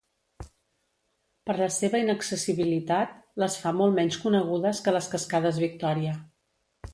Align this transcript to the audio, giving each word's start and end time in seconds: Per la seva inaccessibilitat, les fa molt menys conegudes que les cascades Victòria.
Per 1.49 1.55
la 1.59 1.67
seva 1.75 1.99
inaccessibilitat, 2.03 3.13
les 3.43 3.59
fa 3.65 3.75
molt 3.83 3.97
menys 4.01 4.19
conegudes 4.25 4.83
que 4.89 4.95
les 4.97 5.11
cascades 5.13 5.61
Victòria. 5.67 6.17